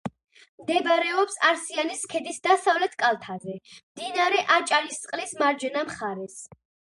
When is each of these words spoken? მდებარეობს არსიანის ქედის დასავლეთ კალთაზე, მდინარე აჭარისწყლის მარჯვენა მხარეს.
მდებარეობს 0.59 1.35
არსიანის 1.49 2.01
ქედის 2.13 2.39
დასავლეთ 2.47 2.95
კალთაზე, 3.03 3.59
მდინარე 3.75 4.41
აჭარისწყლის 4.57 5.37
მარჯვენა 5.45 5.85
მხარეს. 5.93 6.41